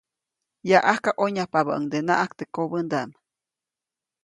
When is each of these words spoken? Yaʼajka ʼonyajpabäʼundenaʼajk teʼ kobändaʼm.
Yaʼajka 0.69 1.09
ʼonyajpabäʼundenaʼajk 1.17 2.31
teʼ 2.37 2.51
kobändaʼm. 2.55 3.09